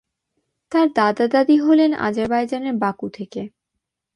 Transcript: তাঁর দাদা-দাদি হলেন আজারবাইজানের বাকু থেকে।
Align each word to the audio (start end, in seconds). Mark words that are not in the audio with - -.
তাঁর 0.71 0.87
দাদা-দাদি 0.95 1.55
হলেন 1.59 1.91
আজারবাইজানের 1.99 2.75
বাকু 2.77 3.07
থেকে। 3.09 3.41